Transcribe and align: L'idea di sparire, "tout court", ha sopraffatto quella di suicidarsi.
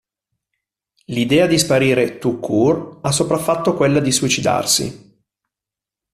L'idea 1.13 1.45
di 1.45 1.59
sparire, 1.59 2.17
"tout 2.17 2.39
court", 2.41 3.05
ha 3.05 3.11
sopraffatto 3.11 3.75
quella 3.75 3.99
di 3.99 4.11
suicidarsi. 4.11 5.19